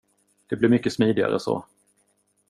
[0.47, 1.65] Det blir mycket smidigare så.